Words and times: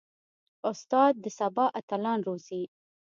استاد 0.69 1.13
د 1.23 1.25
سبا 1.39 1.65
اتلان 1.79 2.19
روزي. 2.27 2.63